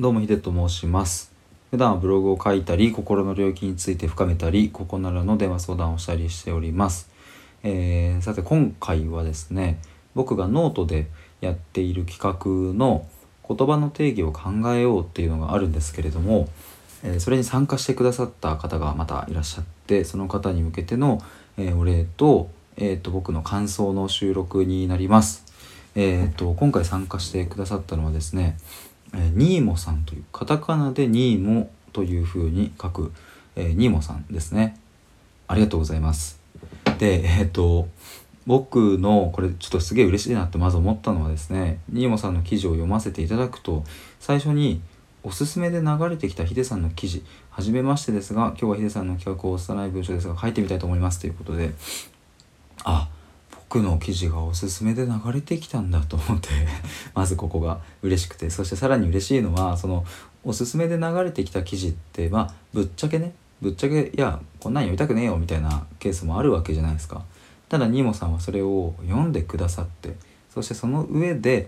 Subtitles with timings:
[0.00, 1.32] どうもヒデと申します
[1.72, 7.10] 普段はブログを書いたり心の領域について深めたりココナラの電話相談をしたりしております、
[7.64, 9.80] えー、さて今回はですね
[10.14, 11.08] 僕がノートで
[11.40, 13.08] やっている企画の
[13.48, 16.48] 言葉の定義を考えようっていうのがあるんですけれども、
[17.02, 21.20] えー、それに参加してくださった方がまたいらっしゃってその方に向けての、
[21.56, 25.44] えー、お礼と,、えーと、僕の感想の収録になります。
[25.96, 28.56] えーと今回参加してくださったのはですね
[29.14, 33.12] え、ニーモさんというカタカナでニーモというふうに書く、
[33.56, 34.78] え、ニーモさんですね。
[35.46, 36.40] ありがとうございます。
[36.98, 37.88] でえっ、と
[38.46, 43.84] 僕のこれちょっとすげえ嬉しいなってまず思ったのはですねニーモさんの記事を読ませていただくと
[44.20, 44.80] 最初に
[45.22, 51.72] おすすめで流れてきたヒデさんの記事はじめましてですが今日はヒデさんの企画を幼い文章ですが書いてみたいと思いますということで
[53.70, 56.48] 僕の記事がおすすめで流れてきたんだと思って
[57.14, 60.06] まずここが嬉しくてそしてさらに嬉しいのはその
[60.42, 67.22] おすすめで流れてきた記事ってまあぶっちゃけねぶっちゃけいやこんなん読みたくねえよみたいなケースもあるわけじゃないですか。
[67.68, 70.16] ただニモさんはそれを読んでくださって
[70.48, 71.66] そしてその上で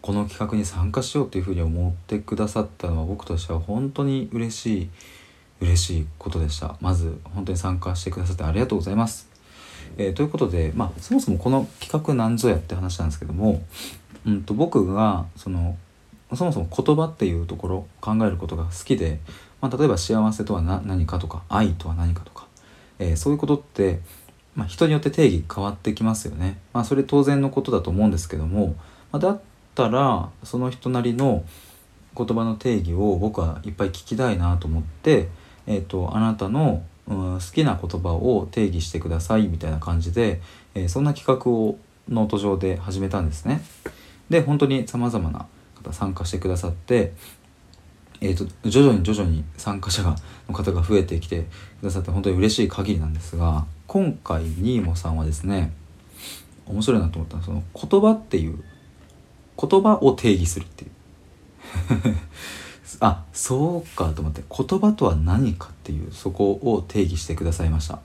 [0.00, 4.90] この企画に参加しようというふうに思ってくださったのは僕としては本当に嬉しい
[5.60, 6.76] 嬉しいことでした。
[6.80, 9.31] まず本当に参加してくださってありがとうございます。
[9.98, 13.62] えー、ということで、まあ、そもそもこの企画なんぞやって話なんですけども、
[14.26, 15.76] うんと、僕がその
[16.34, 19.20] そもそも言葉っていうところ考えることが好きで、
[19.60, 22.46] まあ、例えば幸せとは何かとか愛とは何かとか、
[22.98, 24.00] えー、そういうことって、
[24.54, 26.58] まあ、人によって定義変わってきますよね。
[26.72, 28.68] まあ、それ当然のことだと思うんですけども、
[29.10, 29.40] まあ、だっ
[29.74, 31.44] たらその人なりの
[32.16, 35.28] 言葉の定義を僕はいっぱい聞きたいなと思って、
[35.66, 40.40] えーとあなたのうん、好きな言葉を定義してくださいみたいな感じで、
[40.74, 41.78] えー、そんな企画を
[42.08, 43.62] ノート上で始めたんですね。
[44.30, 45.46] で本当にさまざまな
[45.82, 47.12] 方参加してくださって、
[48.20, 50.16] えーと、徐々に徐々に参加者の
[50.54, 51.46] 方が増えてきて
[51.80, 55.72] くださって本当に嬉しい限りなんですが今回ニーモさんはですね
[56.66, 58.62] 面白いなと思ったのはその言葉っていう
[59.58, 60.90] 言葉を定義するっていう
[63.00, 68.00] あそうかと思って言葉とは何かっていうそこを定義してくださいました。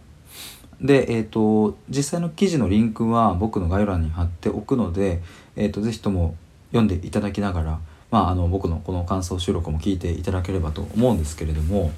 [0.81, 5.21] でえっ、ー、と実際の記事のリンクは僕の概要欄に貼っておくので、
[5.55, 6.35] えーと、是非とも
[6.71, 7.79] 読んでいただきながら、
[8.11, 11.91] まあ、あの僕のこの感想収録も聞いていただければと思うんですけれども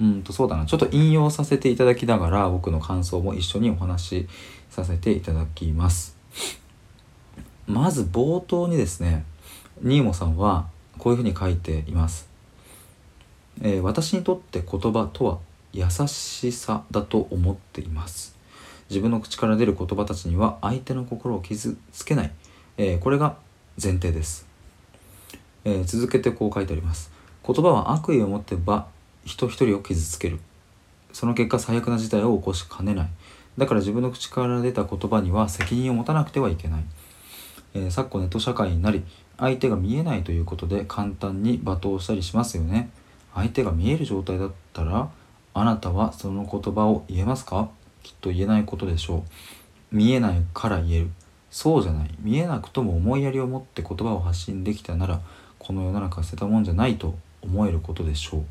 [0.00, 4.28] うんとそうだなちょっと引用させていただきながら僕の感想も一緒にお話し
[4.70, 6.16] させていただきます。
[7.66, 9.24] まず冒頭にですね
[9.82, 10.68] ニーモさんは
[11.00, 12.28] こういうふうに書いています。
[13.62, 15.38] えー、私にとって言葉とは
[15.72, 18.36] 優しさだと思っています。
[18.90, 22.32] 自分の口から出る言葉たちには相手の心を傷つけない、
[22.76, 23.36] えー、これが
[23.80, 24.46] 前提です、
[25.64, 27.10] えー、続けてこう書いてあります。
[27.46, 28.88] 言葉は悪意を持ってば
[29.24, 30.38] 人一人を傷つける。
[31.12, 33.08] その結果最悪な事態を起こしかねない。
[33.58, 36.84] だから自分の口から出た言葉には責任を持たなくてはいけない、
[37.74, 39.04] えー、昨今ネット社会になり
[39.40, 42.90] 相手が見えないということで簡単に罵倒したりしますよね。
[43.34, 45.08] 相手が見える状態だったら
[45.54, 47.70] あなたはその言葉を言えますか？
[48.02, 49.24] きっと言えないことでしょ
[49.92, 49.96] う。
[49.96, 51.10] 見えないから言える。
[51.50, 52.10] そうじゃない。
[52.20, 55.20] 見えなくとも思いやりを持って言葉を発信できたなら
[55.58, 58.44] この世の中捨てたもんじゃないと思えることでしょう。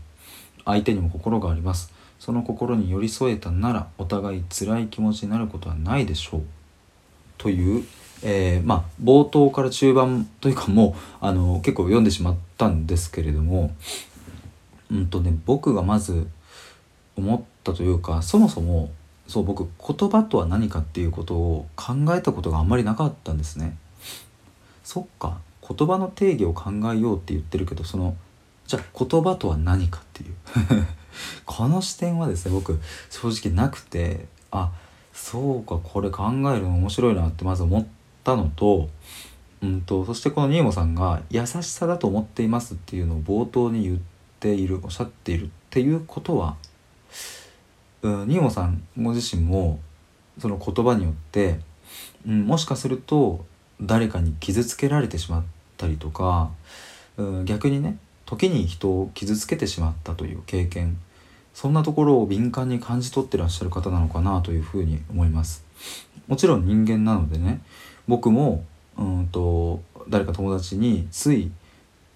[0.66, 1.94] 相手にも心があります。
[2.20, 6.42] その心に寄り添えたならお互い辛い気持ちになることはないでしょう。
[7.38, 7.86] という
[8.24, 13.74] えー、まあ冒頭から中盤というかもうあの結構読んでしまったんですけれども
[14.92, 16.28] うんとね僕がまず
[17.16, 18.92] 思ったというかそもそも
[19.28, 23.78] そう僕言葉とは何かっていうことを考えたことがあんまりなかったんですね。
[24.84, 28.18] そっか言葉の定義を考えようって言ってるけどその
[28.66, 30.34] じゃあ言葉とは何かっていう
[31.46, 32.80] この視点はですね僕
[33.12, 34.72] 正直なくてあ
[35.14, 38.90] そうかこれ考えるの面白いなってまず思ってたのと,、
[39.62, 44.00] うんと、そしてこのニーモさんが「優しさだと思っています」っていうのを冒頭に言っ
[44.40, 46.56] ているおっしゃっているっていうことは、
[48.02, 49.80] うん、ニーモさんご自身も
[50.40, 51.60] その言葉によって、
[52.28, 53.46] うん、もしかすると
[53.82, 55.44] 誰かに傷つけられてしまっ
[55.78, 56.52] たりとか、
[57.18, 61.00] うん、逆にね時に人を傷つけてしまったという経験
[61.54, 65.66] そんなところを敏感に感じ取ってらっしゃる方なのかなというふうに思います。
[66.28, 67.62] もちろん人間なのでね
[68.10, 68.66] 僕も
[68.98, 71.52] うんと誰か友達につい、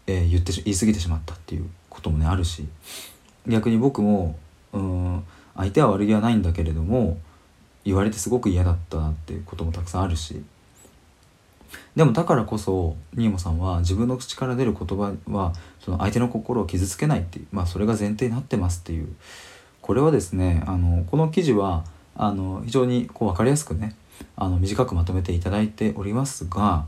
[0.08, 2.68] えー、言って言い過ぎてしまったっていうこともねあるし
[3.48, 4.36] 逆に僕も
[4.74, 5.24] うん
[5.56, 7.20] 相手は悪気はないんだけれども
[7.86, 10.42] 言われてすごく嫌だったなっていうこともたくさんあるし
[11.96, 19.16] でもだからこそニーモさんは自分の口から出る言葉はその相手の心を傷つけないっていう、まあ、それが前提になってますっていう
[19.82, 21.84] これはですねあのこの記事は
[22.16, 23.96] あの非常にこう分かりやすくね
[24.36, 26.86] あの短くまとめていただいておりますが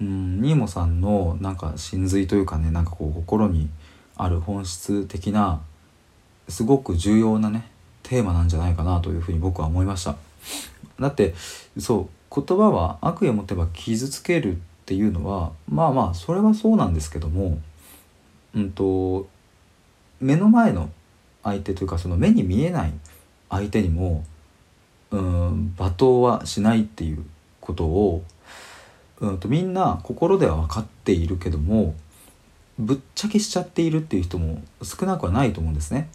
[0.00, 3.68] うんニーモさんのなんか真髄というかねなんかこう心に
[4.16, 5.60] ある本質的な
[6.48, 7.70] すごく重要なね
[8.02, 10.16] テーマなんじゃないかなというふうに僕は思いました。
[10.98, 11.34] だって
[11.78, 17.58] そう言葉は悪意を持てば傷つけるっていうのはまあまあそれはそうなんですけども
[18.54, 19.28] うんと
[20.20, 20.90] 目の前の
[21.42, 22.92] 相手というかその目に見えない
[23.50, 24.24] 相手にも
[25.12, 27.24] うん罵倒はしないっていう
[27.60, 28.24] ことを
[29.20, 31.94] うんとみんな心では分かっているけども
[32.78, 36.08] ぶっちゃけしちゃっているっていう人も少なくはないと思うんですね。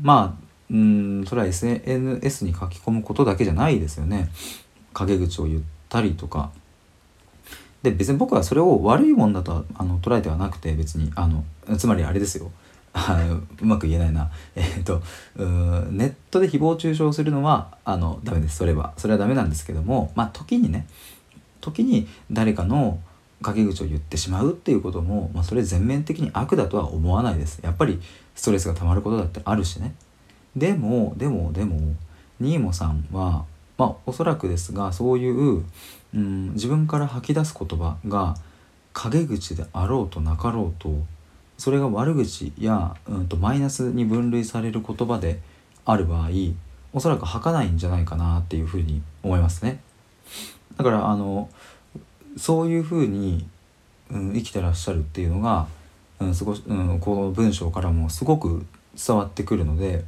[0.00, 4.28] まあうんそれは SNS に書き込むことだけじゃないですよね。
[4.92, 6.50] 陰口を言ったりとか。
[7.82, 11.44] で別に僕はそれを悪いもんだとあの捉えてはなくて別にあの
[11.76, 12.50] つまりあれですよ
[12.94, 13.18] あ
[13.60, 14.30] うまく言えないな。
[14.54, 15.02] えっ、と
[15.36, 18.56] ネットで誹謗中傷するのはあのダメです。
[18.56, 18.94] それは。
[18.96, 20.86] それはダメなんですけどもまあ時にね
[21.60, 22.98] 時に誰かの
[23.42, 27.58] 陰口を言ってしまうっていうことも、まあ、それ全面的に悪だとは思わないです。
[27.62, 28.00] やっぱり
[28.34, 29.94] ストレスがたまることだってあるしね。
[30.56, 31.80] でもでもでも
[32.40, 33.44] ニーモさんは
[33.76, 35.64] まあおそらくですがそういう、
[36.14, 38.36] うん、自分から吐き出す言葉が
[38.92, 40.94] 陰口であろうとなかろうと
[41.56, 45.40] それが悪口や、うんと、マイナスに分類される言葉で
[45.84, 46.28] ある場合
[46.92, 49.80] おそらく吐かないんじゃないかなっていうふうに思いますね。
[50.76, 51.48] だからあの
[52.36, 53.46] そういうふうに、
[54.10, 55.66] うん、生きてらっしゃるっていうのが、
[56.20, 58.64] うん、すごうん、この文章からもすごく
[58.96, 60.04] 伝わってくるので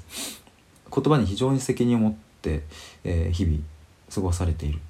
[0.95, 2.63] 言葉に非常に責任を持って、
[3.05, 3.59] えー、日々
[4.13, 4.81] 過ごされているっ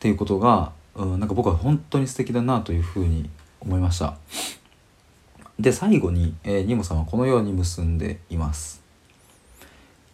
[0.00, 3.30] ていうことが、うん、なんか僕は本当に素敵だなというふうに
[3.60, 4.16] 思いました。
[5.58, 8.82] で最後に、えー、ニモさんはこのように結んでいます。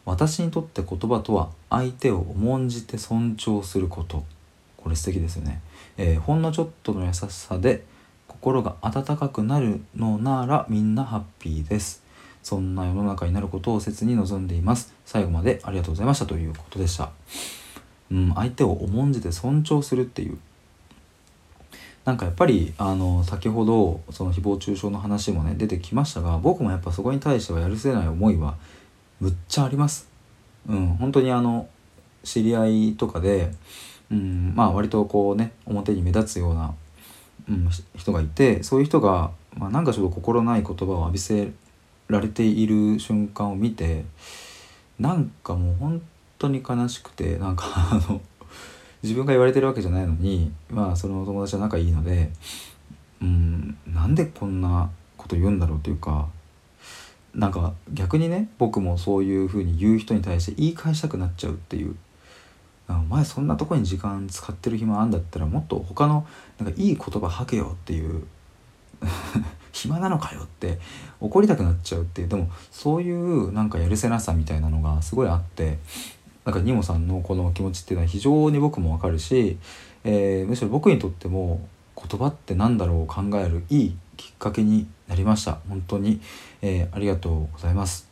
[0.04, 4.24] 私にとって言葉とは相手を重んじて尊重すること。
[4.76, 5.60] これ素敵ですよね、
[5.96, 7.84] えー、ほんのちょっとの優しさで
[8.28, 12.02] 心が温かくなるのならみんなハッピーです。
[12.42, 14.94] そんな世の中になることを切に望んでいます。
[15.04, 17.10] 最後までありがとうございましたということでした。
[18.10, 20.38] うん相手を重んじて尊重するっていう
[22.08, 28.56] なんかやっぱりあの先ほどその誹謗中傷の話もね出てきましたが僕もやっぱそこに対してはやるせない思いは
[29.20, 30.08] むっちゃあります。
[30.66, 31.68] うん本当にあの
[32.24, 33.52] 知り合いとかで
[34.10, 36.74] うんまあ割とこうね表に目立つような、
[37.46, 41.52] うん、人がいてそういう人が、まあ、なんかちょっと心ない言葉を浴びせ
[42.08, 44.06] られている瞬間を見て
[44.98, 46.02] なんかもう本
[46.38, 48.22] 当に悲しくてなんかあの
[49.02, 52.30] 自分が言われてるわけじゃないのにまあその友達は仲いいので
[53.22, 56.28] うんなんでこんなこと言うんだろうっていうか
[57.34, 61.96] なんか逆にね僕もそういうふうに言う人に対して言い返したくなっちゃうっていう。
[62.90, 66.26] お前そんなとこに時間使ってる暇あんだったらもっと他の
[66.58, 68.24] なんかいい言葉吐けよっていう。
[69.70, 70.80] 暇なのかよって
[71.20, 72.28] 怒りたくなっちゃうっていう。
[72.28, 75.78] でもそういうなんかやるせなさみたいなのがすごいあって
[76.48, 79.58] なんかニモさんのこの気持ちっていうのは非常に僕もわかるし、
[80.02, 86.22] えー、むしろ僕にとっても言葉って何だろうを考えるいいきっかけになりました本当に、
[86.62, 88.08] えー、ありがとうございます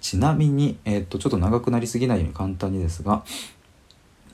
[0.00, 3.22] ちなみに、えー、っとちょっと長くなりすぎないように簡単にですが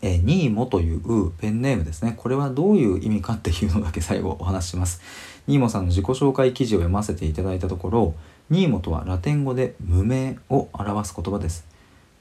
[0.05, 2.15] えー、ニーモというペンネームですね。
[2.17, 5.01] これはどういう意味かっていうのだけ最後お話しします。
[5.47, 8.15] ニーモさんの自己紹介記事を読ませていただいたところ、
[8.51, 11.65] ニーモとはラテン語で無名を表す言葉です。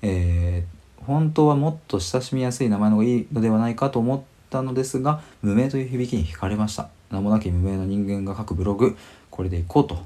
[0.03, 6.89] えー、本当はもっと親しみやすい名前の方がいいのではないかと思ったのですが、無名という響きに惹かれました。
[7.09, 8.97] 名もなき無名の人間が書くブログ、
[9.29, 9.97] これでいこうと、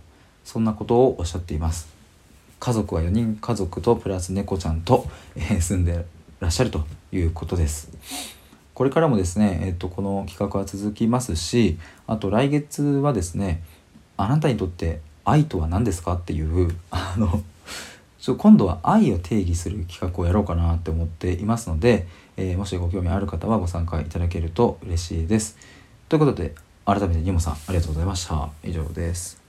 [0.44, 1.88] そんなことをおっしゃっています。
[2.60, 6.06] 家族は4人家族とプラス猫ちゃんと、えー、住んで
[6.40, 7.92] らっしゃるということです。
[8.76, 13.64] これからもですね、えっと、この企画は続きますしあと来月はですね
[14.18, 17.42] あなたにとって愛とは何ですかっていうあの
[18.34, 25.58] 今度は愛を定義する企画をやろうかなって思っていますので、えー、もしご興味ある方はご参加いただけると嬉しいです。
[26.10, 26.56] ということで
[26.86, 28.50] 改めてニモさんありがとうございました。
[28.64, 29.45] 以上です。